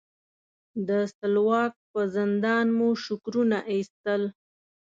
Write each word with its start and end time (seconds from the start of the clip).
د 0.87 0.89
سلواک 1.15 1.73
په 1.91 2.01
زندان 2.15 2.65
مو 2.77 2.89
شکرونه 3.05 3.57
ایستل. 3.71 4.21